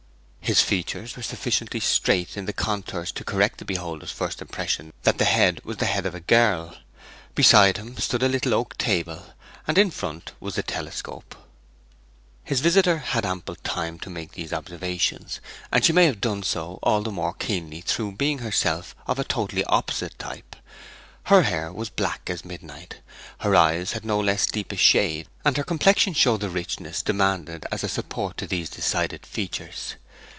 His 0.43 0.59
features 0.61 1.15
were 1.15 1.23
sufficiently 1.23 1.79
straight 1.79 2.35
in 2.35 2.45
the 2.45 2.51
contours 2.51 3.13
to 3.13 3.23
correct 3.23 3.59
the 3.59 3.63
beholder's 3.63 4.11
first 4.11 4.41
impression 4.41 4.91
that 5.03 5.17
the 5.17 5.23
head 5.23 5.61
was 5.63 5.77
the 5.77 5.85
head 5.85 6.05
of 6.05 6.13
a 6.13 6.19
girl. 6.19 6.77
Beside 7.35 7.77
him 7.77 7.95
stood 7.97 8.21
a 8.21 8.27
little 8.27 8.53
oak 8.55 8.77
table, 8.77 9.27
and 9.65 9.77
in 9.77 9.91
front 9.91 10.33
was 10.41 10.55
the 10.55 10.63
telescope. 10.63 11.37
His 12.43 12.59
visitor 12.59 12.97
had 12.97 13.25
ample 13.25 13.55
time 13.55 13.97
to 13.99 14.09
make 14.09 14.33
these 14.33 14.51
observations; 14.51 15.39
and 15.71 15.85
she 15.85 15.93
may 15.93 16.05
have 16.05 16.19
done 16.19 16.43
so 16.43 16.79
all 16.83 17.01
the 17.01 17.11
more 17.11 17.31
keenly 17.31 17.79
through 17.79 18.17
being 18.17 18.39
herself 18.39 18.93
of 19.07 19.19
a 19.19 19.23
totally 19.23 19.63
opposite 19.65 20.19
type. 20.19 20.57
Her 21.27 21.43
hair 21.43 21.71
was 21.71 21.87
black 21.89 22.29
as 22.29 22.43
midnight, 22.43 22.99
her 23.39 23.55
eyes 23.55 23.93
had 23.93 24.03
no 24.03 24.19
less 24.19 24.45
deep 24.47 24.73
a 24.73 24.75
shade, 24.75 25.29
and 25.45 25.55
her 25.55 25.63
complexion 25.63 26.11
showed 26.13 26.41
the 26.41 26.49
richness 26.49 27.01
demanded 27.01 27.65
as 27.71 27.85
a 27.85 27.87
support 27.87 28.35
to 28.35 28.47
these 28.47 28.69
decided 28.69 29.25
features. 29.25 29.95